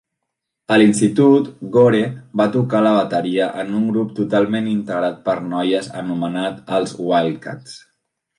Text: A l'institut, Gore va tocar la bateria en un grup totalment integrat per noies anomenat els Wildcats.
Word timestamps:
A 0.75 0.77
l'institut, 0.81 1.51
Gore 1.75 1.99
va 2.41 2.47
tocar 2.55 2.81
la 2.85 2.93
bateria 2.95 3.51
en 3.65 3.69
un 3.81 3.83
grup 3.91 4.17
totalment 4.21 4.71
integrat 4.73 5.21
per 5.29 5.37
noies 5.53 5.91
anomenat 6.01 6.75
els 6.81 6.97
Wildcats. 7.11 7.79